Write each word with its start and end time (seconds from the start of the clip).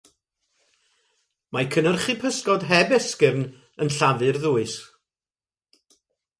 Mae 1.57 1.67
cynhyrchu 1.75 2.15
pysgod 2.23 2.67
heb 2.71 2.95
esgyrn 2.99 3.47
yn 3.85 3.95
llafurddwys. 3.99 4.75